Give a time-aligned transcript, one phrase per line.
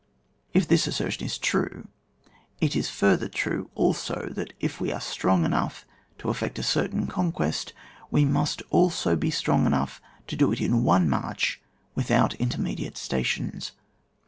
[0.51, 1.87] If this assertion is true,
[2.59, 5.85] it is f^her true also that if we are strong enough
[6.17, 7.71] to effect a certain conquest,
[8.09, 11.61] we must also be strong enough to do it in one march
[11.93, 13.73] without intermediate stations.